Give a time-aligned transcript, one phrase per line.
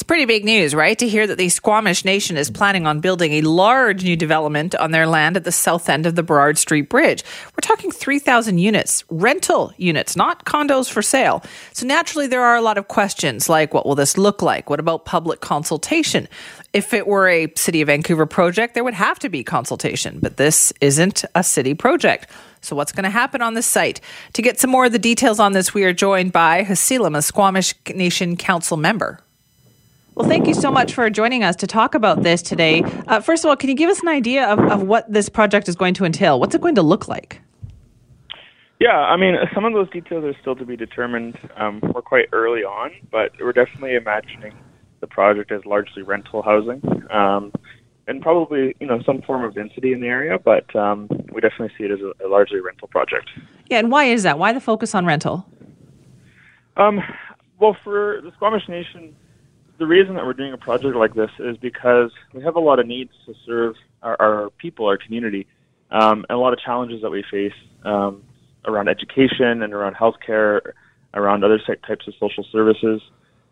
[0.00, 0.98] It's pretty big news, right?
[0.98, 4.92] To hear that the Squamish Nation is planning on building a large new development on
[4.92, 7.22] their land at the south end of the Burrard Street Bridge.
[7.48, 11.42] We're talking 3,000 units, rental units, not condos for sale.
[11.74, 14.70] So naturally, there are a lot of questions like what will this look like?
[14.70, 16.28] What about public consultation?
[16.72, 20.38] If it were a City of Vancouver project, there would have to be consultation, but
[20.38, 22.26] this isn't a city project.
[22.62, 24.00] So, what's going to happen on this site?
[24.32, 27.20] To get some more of the details on this, we are joined by Khelsilem, a
[27.20, 29.20] Squamish Nation Council member.
[30.14, 32.82] Well, thank you so much for joining us to talk about this today.
[33.06, 35.68] Uh, first of all, can you give us an idea of, of what this project
[35.68, 36.40] is going to entail?
[36.40, 37.40] What's it going to look like?
[38.80, 41.38] Yeah, I mean, some of those details are still to be determined.
[41.56, 44.54] Um, we're quite early on, but we're definitely imagining
[45.00, 47.52] the project as largely rental housing, um,
[48.06, 50.38] and probably you know some form of density in the area.
[50.38, 53.28] But um, we definitely see it as a, a, largely rental project.
[53.68, 54.38] Yeah, and why is that?
[54.38, 55.46] Why the focus on rental?
[56.76, 57.00] Um,
[57.58, 59.14] well, for the Squamish Nation,
[59.80, 62.78] the reason that we're doing a project like this is because we have a lot
[62.78, 65.46] of needs to serve our, our people, our community,
[65.90, 67.54] um, and a lot of challenges that we face
[67.86, 68.22] um,
[68.66, 70.60] around education and around healthcare,
[71.14, 73.00] around other types of social services.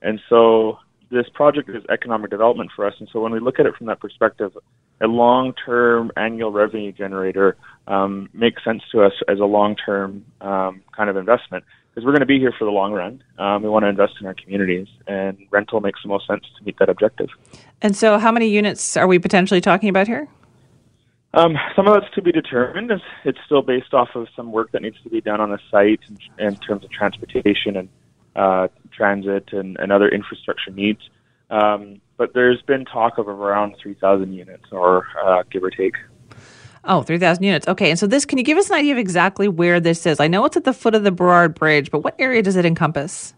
[0.00, 0.78] And so
[1.10, 2.94] this project is economic development for us.
[2.98, 4.56] And so when we look at it from that perspective,
[5.02, 11.10] a long-term annual revenue generator um, makes sense to us as a long-term um, kind
[11.10, 11.64] of investment
[11.94, 13.22] because we're going to be here for the long run.
[13.38, 16.64] Um, we want to invest in our communities, and rental makes the most sense to
[16.64, 17.28] meet that objective.
[17.82, 20.28] And so, how many units are we potentially talking about here?
[21.34, 22.90] Um, some of that's to be determined.
[22.90, 25.58] It's, it's, still based off of some work that needs to be done on the
[25.68, 27.88] site in, in terms of transportation and
[28.36, 31.00] uh, transit and, and, other infrastructure needs.
[31.50, 35.94] Um, but there's been talk of around 3,000 units, or uh, give or take.
[36.86, 37.68] Oh, 3,000 units.
[37.68, 37.90] Okay.
[37.90, 40.20] And so this, can you give us an idea of exactly where this is?
[40.20, 42.66] I know it's at the foot of the Burrard Bridge, but what area does it
[42.66, 43.34] encompass?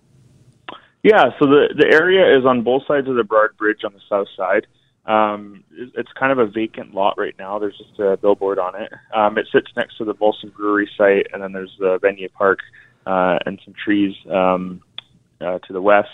[1.03, 4.01] Yeah, so the, the area is on both sides of the Burrard Bridge on the
[4.09, 4.67] south side.
[5.07, 7.61] Um, it's kind of a vacant lot right now.
[7.61, 8.93] There's just a billboard on it.
[9.15, 12.59] Um, it sits next to the Molson Brewery site, and then there's the Vanier Park
[13.07, 14.83] uh, and some trees um,
[15.41, 16.09] uh, to the west.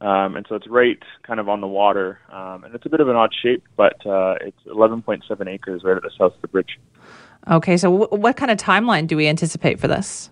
[0.00, 2.18] Um, and so it's right kind of on the water.
[2.30, 5.96] Um, and it's a bit of an odd shape, but uh, it's 11.7 acres right
[5.96, 6.78] at the south of the bridge.
[7.50, 10.30] Okay, so w- what kind of timeline do we anticipate for this?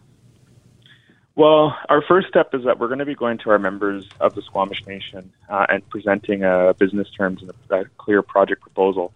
[1.36, 4.34] Well, our first step is that we're going to be going to our members of
[4.34, 9.12] the Squamish Nation uh, and presenting a business terms and a, a clear project proposal,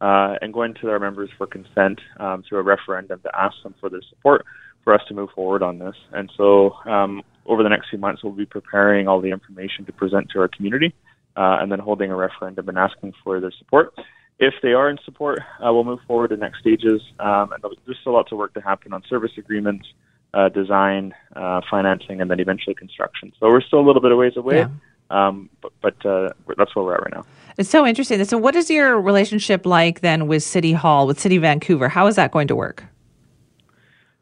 [0.00, 3.74] uh, and going to our members for consent um, through a referendum to ask them
[3.80, 4.44] for their support
[4.84, 5.94] for us to move forward on this.
[6.12, 9.92] And so, um, over the next few months, we'll be preparing all the information to
[9.92, 10.94] present to our community,
[11.36, 13.94] uh, and then holding a referendum and asking for their support.
[14.38, 17.00] If they are in support, uh, we'll move forward to next stages.
[17.20, 19.86] Um, and there's still lots of work to happen on service agreements,
[20.34, 23.32] uh, design, uh, financing, and then eventually construction.
[23.38, 24.58] So we're still a little bit of ways away.
[24.58, 24.68] Yeah.
[25.10, 27.24] Um, but, but uh, that's where we're at right now.
[27.58, 28.24] It's so interesting.
[28.24, 31.88] So, what is your relationship like then with City Hall, with City Vancouver?
[31.90, 32.84] How is that going to work?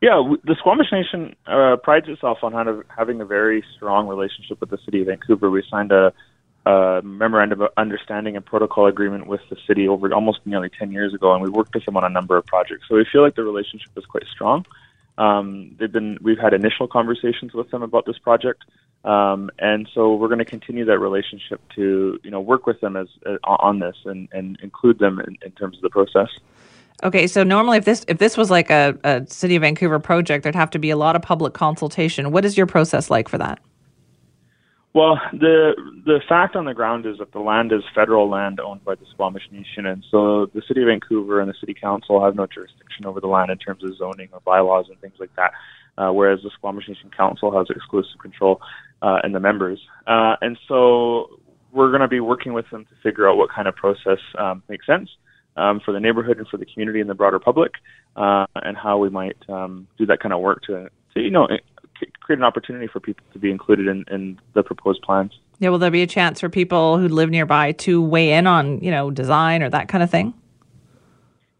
[0.01, 2.53] Yeah, the Squamish Nation uh, prides itself on
[2.89, 5.51] having a very strong relationship with the City of Vancouver.
[5.51, 6.15] We signed a,
[6.65, 11.13] a memorandum of understanding and protocol agreement with the city over almost nearly 10 years
[11.13, 12.85] ago, and we worked with them on a number of projects.
[12.89, 14.65] So we feel like the relationship is quite strong.
[15.19, 18.65] Um, they've been we've had initial conversations with them about this project,
[19.05, 22.97] um, and so we're going to continue that relationship to you know work with them
[22.97, 26.31] as uh, on this and, and include them in, in terms of the process.
[27.03, 30.43] Okay, so normally if this if this was like a, a City of Vancouver project,
[30.43, 32.31] there'd have to be a lot of public consultation.
[32.31, 33.59] What is your process like for that?
[34.93, 35.73] Well, the
[36.05, 39.07] the fact on the ground is that the land is federal land owned by the
[39.13, 43.07] Squamish Nation, and so the City of Vancouver and the City Council have no jurisdiction
[43.07, 45.53] over the land in terms of zoning or bylaws and things like that.
[45.97, 48.61] Uh, whereas the Squamish Nation Council has exclusive control
[49.03, 49.81] uh, and the members.
[50.07, 51.41] Uh, and so
[51.73, 54.63] we're going to be working with them to figure out what kind of process um,
[54.69, 55.11] makes sense
[55.61, 57.73] um, for the neighborhood and for the community and the broader public,
[58.17, 61.47] uh, and how we might um, do that kind of work to, to you know,
[62.21, 65.33] create an opportunity for people to be included in, in the proposed plans.
[65.59, 68.81] Yeah, will there be a chance for people who live nearby to weigh in on,
[68.81, 70.33] you know, design or that kind of thing?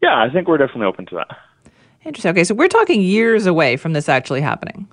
[0.01, 1.37] Yeah, I think we're definitely open to that.
[2.03, 2.31] Interesting.
[2.31, 4.87] Okay, so we're talking years away from this actually happening.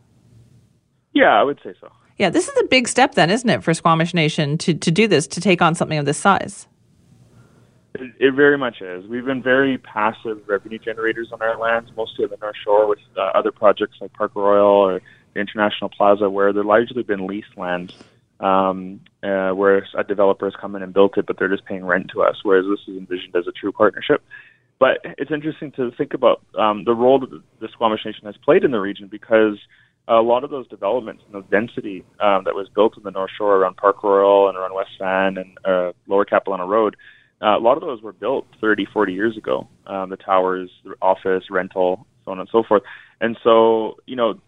[1.14, 1.90] Yeah, I would say so.
[2.18, 5.08] Yeah, this is a big step then, isn't it, for Squamish Nation to, to do
[5.08, 6.68] this, to take on something of this size?
[7.98, 9.06] It, it, very much is.
[9.06, 13.00] We've been very passive revenue generators on our lands, mostly on the North Shore with
[13.16, 15.00] uh, other projects like Park Royal or
[15.34, 17.92] the International Plaza, where they've largely been leased lands
[18.40, 21.84] um, uh, where a developer has come in and built it, but they're just paying
[21.84, 24.22] rent to us, whereas this is envisioned as a true partnership.
[24.78, 27.30] But it's interesting to think about um, the role that
[27.60, 29.58] the Squamish Nation has played in the region because
[30.06, 33.30] a lot of those developments and the density um, that was built in the North
[33.36, 36.96] Shore around Park Royal and around West Van and uh, Lower Capilano Road,
[37.40, 39.68] uh, a lot of those were built 30, 40 years ago.
[39.86, 42.82] Um, the towers, the office, rental, so on and so forth.
[43.20, 44.40] And so, you know,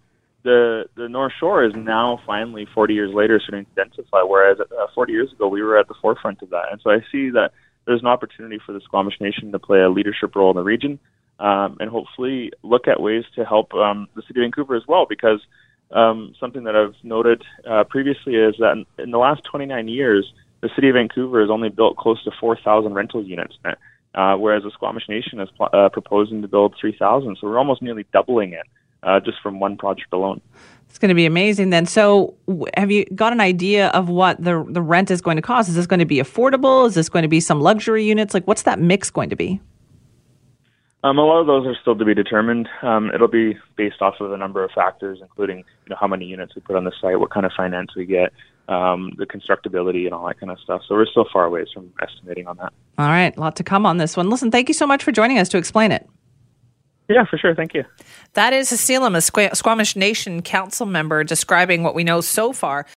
[0.43, 4.87] the the North Shore is now finally 40 years later starting to densify, whereas uh,
[4.95, 6.65] 40 years ago we were at the forefront of that.
[6.71, 7.51] And so I see that
[7.87, 10.99] there's an opportunity for the Squamish Nation to play a leadership role in the region,
[11.39, 15.07] um, and hopefully look at ways to help um, the city of Vancouver as well.
[15.09, 15.41] Because
[15.91, 20.33] um, something that I've noted uh, previously is that in, in the last 29 years,
[20.61, 23.57] the city of Vancouver has only built close to 4,000 rental units.
[24.13, 27.39] Uh, whereas the Squamish Nation is pl- uh, proposing to build 3,000.
[27.41, 28.67] So we're almost nearly doubling it
[29.03, 30.41] uh, just from one project alone.
[30.89, 31.87] It's going to be amazing then.
[31.87, 32.35] So,
[32.77, 35.69] have you got an idea of what the the rent is going to cost?
[35.69, 36.85] Is this going to be affordable?
[36.89, 38.35] Is this going to be some luxury units?
[38.35, 39.61] Like, what's that mix going to be?
[41.05, 42.69] Um, a lot of those are still to be determined.
[42.83, 46.25] Um, it'll be based off of a number of factors, including you know how many
[46.27, 48.33] units we put on the site, what kind of finance we get,
[48.71, 50.83] um, the constructability, and all that kind of stuff.
[50.89, 52.73] So we're still far away from estimating on that.
[52.99, 54.31] All right, a lot to come on this one.
[54.31, 56.09] Listen, thank you so much for joining us to explain it.
[57.09, 57.57] Yeah, for sure.
[57.57, 57.85] Thank you.
[58.35, 62.87] That is Khelsilem, a Squamish Nation council member, describing what we know so far